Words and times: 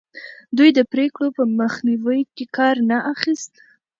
دوی 0.57 0.69
د 0.77 0.79
پرېکړو 0.91 1.27
په 1.37 1.43
مخنیوي 1.59 2.21
کې 2.35 2.45
کار 2.57 2.75
نه 2.89 2.97
اخیست. 3.13 3.53